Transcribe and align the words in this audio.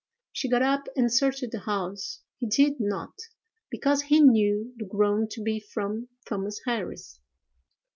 She 0.33 0.49
got 0.49 0.63
up 0.63 0.87
and 0.95 1.13
searched 1.13 1.43
the 1.51 1.59
house: 1.59 2.21
he 2.39 2.47
did 2.47 2.79
not, 2.79 3.13
because 3.69 4.01
he 4.01 4.19
knew 4.19 4.73
the 4.77 4.85
groan 4.85 5.27
to 5.33 5.43
be 5.43 5.59
from 5.59 6.07
Thomas 6.27 6.59
Harris. 6.65 7.19